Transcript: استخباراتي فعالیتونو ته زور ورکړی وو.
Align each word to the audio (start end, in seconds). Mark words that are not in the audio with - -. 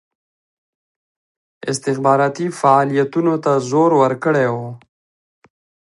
استخباراتي 1.69 2.45
فعالیتونو 2.59 3.33
ته 3.43 3.51
زور 3.69 3.91
ورکړی 4.01 4.45
وو. 4.53 4.69